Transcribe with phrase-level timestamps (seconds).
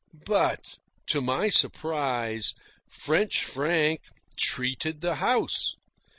[0.25, 0.79] But,
[1.09, 2.55] to my surprise,
[2.89, 4.01] French Frank
[4.35, 5.75] treated the house.